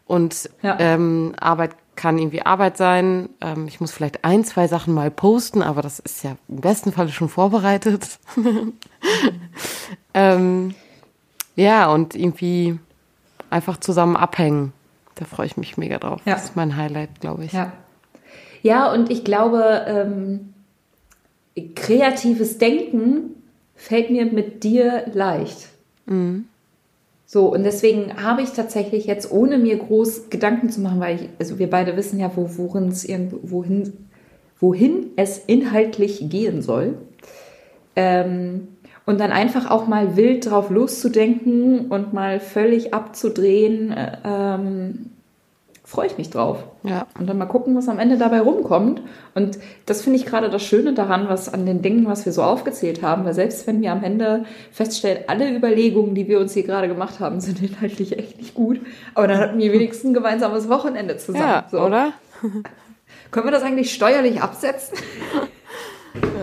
[0.07, 0.77] Und Ja.
[0.79, 3.29] ähm, Arbeit kann irgendwie Arbeit sein.
[3.41, 6.93] Ähm, ich muss vielleicht ein, zwei Sachen mal posten, aber das ist ja im besten
[6.93, 8.21] Falle schon vorbereitet.
[10.15, 10.75] ähm,
[11.57, 12.79] ja, und irgendwie
[13.51, 14.73] einfach zusammen abhängen.
[15.17, 16.21] Da freue ich mich mega drauf.
[16.25, 16.35] Ja.
[16.35, 17.53] Das ist mein Highlight, glaube ich.
[17.53, 17.73] Ja.
[18.63, 20.55] Ja, und ich glaube, ähm,
[21.75, 23.43] kreatives Denken
[23.75, 25.69] fällt mir mit dir leicht.
[27.31, 31.29] So, und deswegen habe ich tatsächlich jetzt, ohne mir groß Gedanken zu machen, weil ich,
[31.39, 33.07] also wir beide wissen ja, wo, worin es
[33.43, 34.09] wohin,
[34.59, 36.97] wohin es inhaltlich gehen soll.
[37.97, 38.69] Ähm,
[39.05, 45.11] und dann einfach auch mal wild drauf loszudenken und mal völlig abzudrehen, äh, ähm,
[45.89, 46.65] freue ich mich drauf.
[46.83, 47.07] Ja.
[47.19, 49.01] Und dann mal gucken, was am Ende dabei rumkommt.
[49.35, 52.43] Und das finde ich gerade das Schöne daran, was an den Dingen, was wir so
[52.43, 56.65] aufgezählt haben, weil selbst wenn wir am Ende feststellen, alle Überlegungen, die wir uns hier
[56.65, 58.81] gerade gemacht haben, sind inhaltlich echt nicht gut,
[59.15, 61.49] aber dann hatten wir wenigstens ein gemeinsames Wochenende zusammen.
[61.49, 61.81] Ja, so.
[61.81, 62.13] oder?
[63.31, 64.99] Können wir das eigentlich steuerlich absetzen?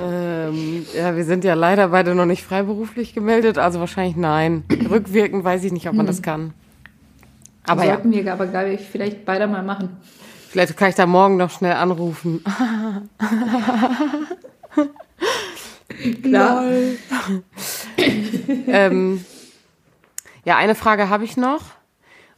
[0.01, 4.63] Ähm, ja, wir sind ja leider beide noch nicht freiberuflich gemeldet, also wahrscheinlich nein.
[4.89, 6.53] Rückwirkend weiß ich nicht, ob man das kann.
[7.67, 9.97] Aber ja, Sollten wir aber, glaube ich, vielleicht beide mal machen.
[10.49, 12.43] vielleicht kann ich da morgen noch schnell anrufen.
[16.23, 16.65] Klar.
[18.67, 19.25] ähm,
[20.43, 21.62] ja, eine Frage habe ich noch.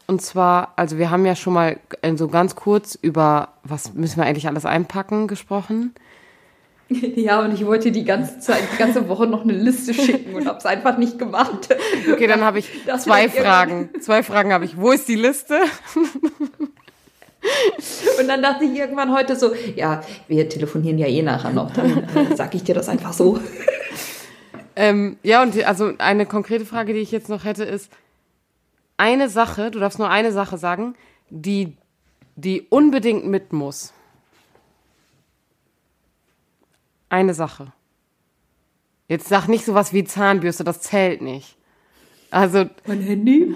[0.05, 1.79] Und zwar, also wir haben ja schon mal
[2.15, 5.93] so ganz kurz über, was müssen wir eigentlich alles einpacken, gesprochen.
[7.15, 10.47] Ja, und ich wollte die ganze Zeit, die ganze Woche noch eine Liste schicken und
[10.47, 11.69] habe es einfach nicht gemacht.
[12.11, 13.89] Okay, dann habe ich Das zwei Fragen.
[13.99, 14.77] Zwei Fragen habe ich.
[14.77, 15.59] Wo ist die Liste?
[18.19, 22.03] Und dann dachte ich irgendwann heute so, ja, wir telefonieren ja eh nachher noch, dann
[22.03, 23.39] äh, sag ich dir das einfach so.
[24.75, 27.91] Ähm, ja, und die, also eine konkrete Frage, die ich jetzt noch hätte, ist
[28.97, 30.95] eine Sache, du darfst nur eine Sache sagen,
[31.29, 31.77] die,
[32.35, 33.93] die unbedingt mit muss.
[37.09, 37.73] Eine Sache.
[39.07, 41.55] Jetzt sag nicht sowas wie Zahnbürste, das zählt nicht.
[42.29, 43.55] Also, Mein Handy?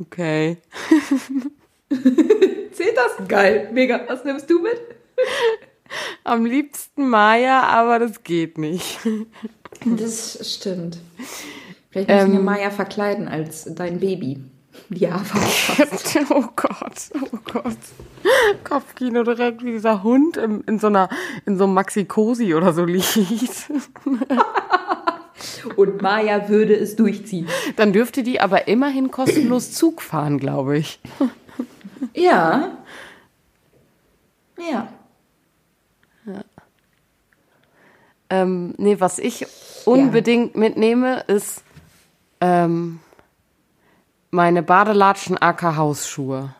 [0.00, 0.58] okay.
[2.72, 3.28] Zählt das?
[3.28, 4.04] Geil, mega.
[4.08, 4.78] Was nimmst du mit?
[6.24, 8.98] Am liebsten Maya, aber das geht nicht.
[9.84, 10.98] Das stimmt.
[11.90, 12.44] Vielleicht müssen wir Ähm.
[12.44, 14.42] Maya verkleiden als dein Baby.
[14.90, 16.18] Ja, fast.
[16.30, 17.76] Oh Gott, oh Gott.
[18.64, 21.08] Kopfkino direkt wie dieser Hund im, in so einer,
[21.44, 23.70] in so einem Maxi Cosi oder so liegt.
[25.76, 27.48] Und Maya würde es durchziehen.
[27.76, 30.98] Dann dürfte die aber immerhin kostenlos Zug fahren, glaube ich.
[32.14, 32.78] Ja.
[34.58, 34.88] Ja.
[38.30, 39.46] Ähm, nee, was ich
[39.84, 41.62] unbedingt mitnehme, ist
[42.40, 43.00] ähm,
[44.30, 46.54] meine Badelatschen AK Hausschuhe.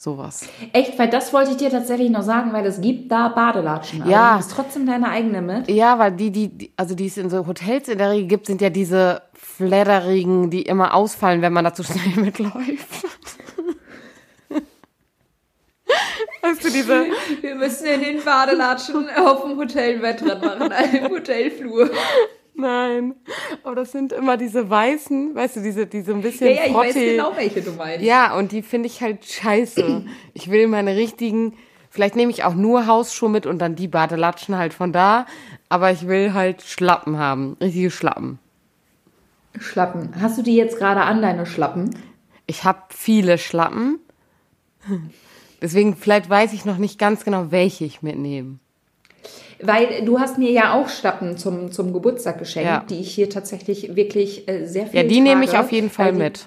[0.00, 0.48] Sowas.
[0.72, 4.02] Echt, weil das wollte ich dir tatsächlich noch sagen, weil es gibt da Badelatschen.
[4.02, 4.32] Aber Ja.
[4.34, 5.68] Du hast trotzdem deine eigene mit.
[5.68, 8.46] Ja, weil die, die, die, also die es in so Hotels in der Regel gibt,
[8.46, 12.86] sind ja diese fladderigen, die immer ausfallen, wenn man da zu schnell mitläuft.
[16.42, 17.06] weißt du, diese,
[17.40, 21.90] Wir müssen in den Badelatschen auf dem Hotelbett dran machen, im Hotelflur.
[22.58, 23.14] Nein,
[23.62, 26.66] aber das sind immer diese weißen, weißt du, diese, die so ein bisschen Ja, ja,
[26.66, 28.04] ich weiß genau, welche du meinst.
[28.04, 30.04] Ja, und die finde ich halt scheiße.
[30.34, 31.54] Ich will meine richtigen,
[31.90, 35.26] vielleicht nehme ich auch nur Hausschuhe mit und dann die Badelatschen halt von da,
[35.68, 38.38] aber ich will halt Schlappen haben, richtige Schlappen.
[39.58, 40.10] Schlappen.
[40.20, 41.90] Hast du die jetzt gerade an, deine Schlappen?
[42.46, 43.98] Ich habe viele Schlappen.
[45.60, 48.58] Deswegen vielleicht weiß ich noch nicht ganz genau, welche ich mitnehme.
[49.60, 52.84] Weil du hast mir ja auch Schlappen zum, zum Geburtstag geschenkt, Ja.
[52.88, 55.90] die ich hier tatsächlich wirklich äh, sehr viel Ja, die trage, nehme ich auf jeden
[55.90, 56.46] Fall die, mit.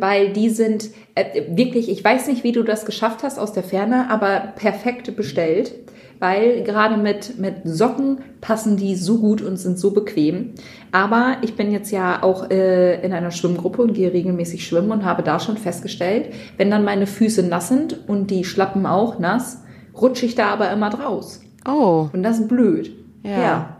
[0.00, 3.62] Weil die sind äh, wirklich, ich weiß nicht, wie du das geschafft hast aus der
[3.62, 5.74] Ferne, aber perfekt bestellt.
[6.18, 10.54] Weil gerade mit, mit Socken passen die so gut und sind so bequem.
[10.92, 15.04] Aber ich bin jetzt ja auch äh, in einer Schwimmgruppe und gehe regelmäßig schwimmen und
[15.04, 19.62] habe da schon festgestellt, wenn dann meine Füße nass sind und die Schlappen auch nass,
[20.00, 21.40] rutsche ich da aber immer draus.
[21.66, 22.92] Oh, Und das ist blöd.
[23.22, 23.76] Ja.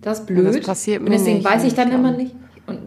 [0.00, 0.46] Das ist blöd.
[0.46, 2.34] das passiert und mir deswegen nicht, weiß ich muss dann immer nicht.
[2.66, 2.78] Und,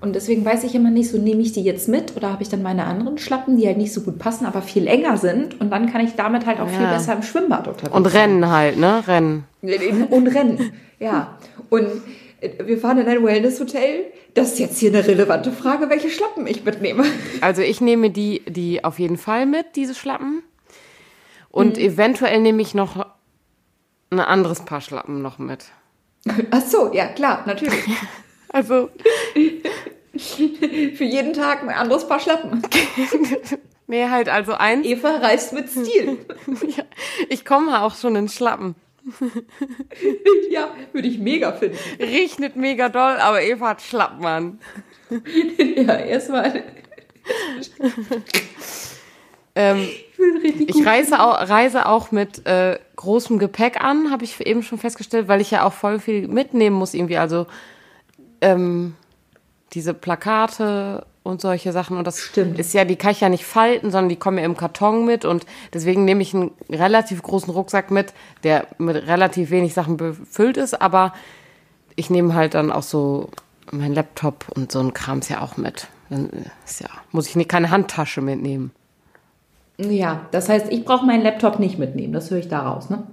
[0.00, 2.48] und deswegen weiß ich immer nicht, so nehme ich die jetzt mit oder habe ich
[2.48, 5.60] dann meine anderen Schlappen, die halt nicht so gut passen, aber viel enger sind.
[5.60, 6.92] Und dann kann ich damit halt auch viel Ja.
[6.92, 9.02] besser im Schwimmbad unterwegs und rennen halt, ne?
[9.06, 9.44] Rennen.
[10.10, 11.38] Und rennen, ja.
[11.70, 11.86] Und
[12.64, 14.04] wir fahren in ein Wellness-Hotel.
[14.34, 17.04] Das ist jetzt hier eine relevante Frage, welche Schlappen ich mitnehme.
[17.40, 20.42] Also ich nehme die, die auf jeden Fall mit, diese Schlappen.
[21.50, 21.82] Und mhm.
[21.82, 23.06] eventuell nehme ich noch
[24.10, 25.66] ein anderes Paar Schlappen noch mit.
[26.50, 27.84] Ach so, ja klar, natürlich.
[28.50, 28.88] Also
[30.16, 32.62] für jeden Tag ein anderes Paar Schlappen.
[33.86, 34.86] nee, halt also eins.
[34.86, 36.16] Eva reist mit Stil.
[36.66, 36.84] ja,
[37.28, 38.74] ich komme auch schon in Schlappen.
[40.50, 41.76] ja, würde ich mega finden.
[42.00, 44.60] Riecht mega doll, aber Eva hat Schlappen an.
[45.76, 46.64] ja, erstmal.
[49.54, 49.88] ähm,
[50.42, 54.78] ich, ich reise auch, reise auch mit äh, großem Gepäck an, habe ich eben schon
[54.78, 57.18] festgestellt, weil ich ja auch voll viel mitnehmen muss irgendwie.
[57.18, 57.46] Also
[58.40, 58.94] ähm,
[59.72, 61.96] diese Plakate und solche Sachen.
[61.98, 62.58] Und das Stimmt.
[62.58, 65.24] ist ja, die kann ich ja nicht falten, sondern die kommen ja im Karton mit.
[65.24, 70.56] Und deswegen nehme ich einen relativ großen Rucksack mit, der mit relativ wenig Sachen befüllt
[70.56, 70.80] ist.
[70.80, 71.12] Aber
[71.96, 73.28] ich nehme halt dann auch so
[73.70, 75.88] mein Laptop und so ein Krams ja auch mit.
[76.08, 76.30] Dann
[76.64, 78.70] ist ja, muss ich nicht, keine Handtasche mitnehmen.
[79.78, 82.12] Ja, das heißt, ich brauche meinen Laptop nicht mitnehmen.
[82.12, 83.04] Das höre ich daraus, ne?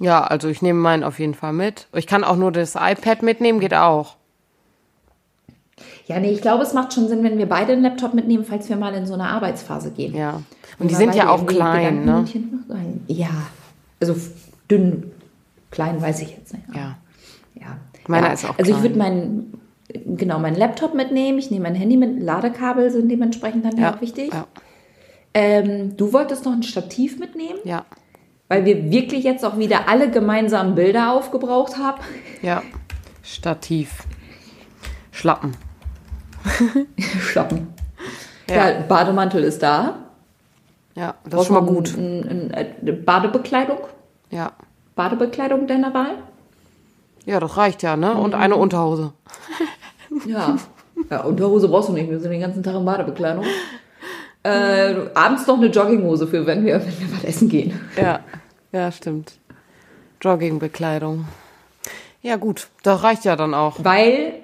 [0.00, 1.86] Ja, also ich nehme meinen auf jeden Fall mit.
[1.94, 4.16] Ich kann auch nur das iPad mitnehmen, geht auch.
[6.06, 8.68] Ja, nee, ich glaube, es macht schon Sinn, wenn wir beide einen Laptop mitnehmen, falls
[8.68, 10.14] wir mal in so eine Arbeitsphase gehen.
[10.14, 10.34] Ja.
[10.34, 10.44] Und,
[10.80, 12.24] Und die sind ja auch klein, ne?
[13.06, 13.30] Ja.
[14.00, 14.16] Also
[14.70, 15.12] dünn,
[15.70, 16.64] klein weiß ich jetzt nicht.
[16.74, 16.96] Ja.
[17.54, 17.78] Ja.
[18.08, 18.32] Meiner ja.
[18.32, 18.76] ist auch Also klein.
[18.76, 19.60] ich würde meinen,
[20.16, 21.38] genau, meinen Laptop mitnehmen.
[21.38, 22.20] Ich nehme mein Handy mit.
[22.20, 24.32] Ladekabel sind dementsprechend dann ja auch wichtig.
[24.32, 24.46] Ja.
[25.34, 27.58] Ähm, du wolltest noch ein Stativ mitnehmen?
[27.64, 27.84] Ja.
[28.48, 32.00] Weil wir wirklich jetzt auch wieder alle gemeinsamen Bilder aufgebraucht haben.
[32.42, 32.62] Ja.
[33.22, 34.04] Stativ.
[35.10, 35.56] Schlappen.
[37.20, 37.72] Schlappen.
[38.48, 38.70] Ja.
[38.70, 38.80] ja.
[38.80, 39.98] Bademantel ist da.
[40.94, 41.96] Ja, das ist schon mal gut.
[41.96, 43.78] Ein, ein, eine Badebekleidung?
[44.30, 44.52] Ja.
[44.94, 46.16] Badebekleidung deiner Wahl?
[47.24, 48.14] Ja, das reicht ja, ne?
[48.14, 49.12] Und eine Unterhose.
[50.26, 50.56] Ja.
[51.10, 52.10] Ja, Unterhose brauchst du nicht.
[52.10, 53.44] Wir sind den ganzen Tag in Badebekleidung.
[54.44, 57.78] Äh, abends noch eine Jogginghose für, wenn wir, wenn wir was essen gehen.
[57.96, 58.20] Ja,
[58.72, 59.34] ja, stimmt.
[60.20, 61.26] Joggingbekleidung.
[62.22, 63.76] Ja, gut, das reicht ja dann auch.
[63.84, 64.34] Weil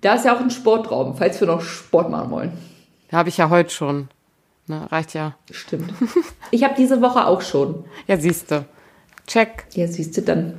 [0.00, 2.52] da ist ja auch ein Sportraum, falls wir noch Sport machen wollen.
[3.12, 4.08] Habe ich ja heute schon.
[4.68, 5.34] Ne, reicht ja.
[5.50, 5.92] Stimmt.
[6.50, 7.84] Ich habe diese Woche auch schon.
[8.08, 8.64] Ja, siehst du.
[9.26, 9.64] Check.
[9.74, 10.54] Ja, siehst du, dann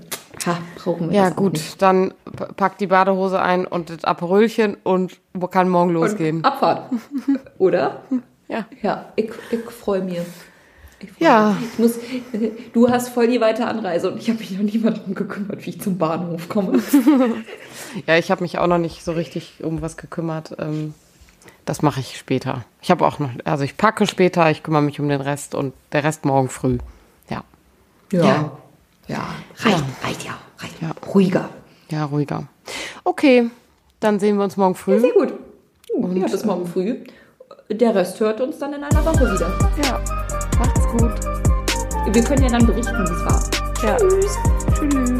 [0.45, 1.81] ha, brauchen wir Ja, das gut, nicht.
[1.81, 2.13] dann
[2.55, 5.19] pack die Badehose ein und das Aperölchen und
[5.51, 6.37] kann morgen losgehen.
[6.37, 6.89] Und Abfahrt.
[7.57, 8.01] Oder?
[8.47, 8.65] Ja.
[8.81, 10.19] Ja, ich, ich freue mich.
[10.99, 11.57] Ich freu Ja.
[11.59, 11.69] mich.
[11.73, 11.99] Ich muss,
[12.73, 15.65] du hast voll die weite Anreise und ich habe mich noch nie mal darum gekümmert,
[15.65, 16.81] wie ich zum Bahnhof komme.
[18.05, 20.55] Ja, ich habe mich auch noch nicht so richtig um was gekümmert.
[20.59, 20.93] Ähm,
[21.65, 22.65] das mache ich später.
[22.81, 25.73] Ich habe auch noch, also ich packe später, ich kümmere mich um den Rest und
[25.93, 26.77] der Rest morgen früh.
[27.29, 27.43] Ja.
[28.11, 28.51] Ja.
[29.07, 29.25] Ja,
[29.59, 30.91] reicht, reicht ja, reicht Ja.
[31.07, 31.49] Ruhiger.
[31.89, 32.43] Ja, ruhiger.
[33.05, 33.49] Okay,
[34.01, 34.99] dann sehen wir uns morgen früh.
[34.99, 35.33] Sehr gut.
[36.15, 36.97] ja, bis morgen früh.
[37.69, 39.51] Der Rest hört uns dann in einer Woche wieder.
[39.83, 39.99] Ja,
[40.57, 42.13] macht's gut.
[42.13, 43.43] Wir können ja dann berichten, wie es war.
[43.83, 43.97] Ja.
[43.97, 44.37] Tschüss.
[44.73, 45.11] Tschüss.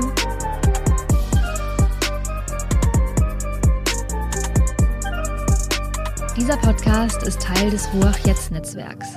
[6.38, 9.08] Dieser Podcast ist Teil des Ruach Jetzt Netzwerks.